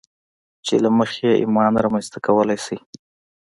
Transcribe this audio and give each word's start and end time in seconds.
چې 0.65 0.73
له 0.83 0.89
مخې 0.97 1.21
يې 1.31 1.39
ايمان 1.41 1.73
رامنځته 1.83 2.17
کولای 2.27 2.57
شئ. 2.65 2.77